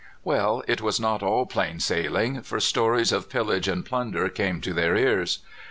Well, 0.23 0.63
it 0.67 0.81
was 0.81 0.99
not 0.99 1.21
all 1.21 1.45
plain 1.45 1.79
sailing, 1.79 2.41
for 2.41 2.59
stories 2.59 3.11
of 3.11 3.29
pillage 3.29 3.67
and 3.67 3.85
plunder 3.85 4.29
came 4.29 4.59
to 4.61 4.73
their 4.73 4.95
ears. 4.97 5.43